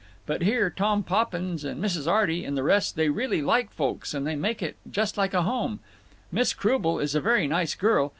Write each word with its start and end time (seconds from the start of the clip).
But 0.25 0.41
here 0.41 0.71
Tom 0.71 1.03
Poppins 1.03 1.63
and 1.63 1.79
Mrs. 1.79 2.07
Arty 2.11 2.43
and—the 2.43 2.63
rest—they 2.63 3.09
really 3.09 3.39
like 3.43 3.69
folks, 3.71 4.15
and 4.15 4.25
they 4.25 4.35
make 4.35 4.63
it 4.63 4.77
just 4.89 5.15
like 5.15 5.35
a 5.35 5.43
home…. 5.43 5.79
Miss 6.31 6.55
Croubel 6.55 6.97
is 6.99 7.13
a 7.13 7.21
very 7.21 7.45
nice 7.45 7.75
girl. 7.75 8.09